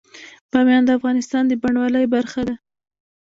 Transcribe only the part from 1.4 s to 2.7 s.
د بڼوالۍ برخه ده.